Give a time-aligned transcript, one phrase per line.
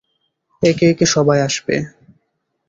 [0.63, 1.75] একে একে সবাই আসবে।